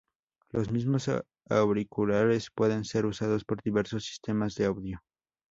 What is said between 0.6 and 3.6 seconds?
mismos auriculares pueden ser usados